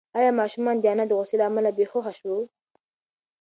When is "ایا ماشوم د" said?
0.17-0.85